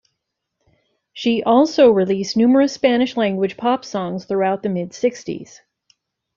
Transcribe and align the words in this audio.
She 1.13 1.43
also 1.43 1.91
released 1.91 2.35
numerous 2.35 2.73
Spanish-language 2.73 3.55
pop 3.55 3.85
songs 3.85 4.25
throughout 4.25 4.63
the 4.63 4.69
mid-sixties. 4.69 5.61